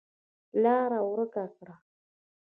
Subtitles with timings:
[0.61, 1.75] لاره ورکه کړه.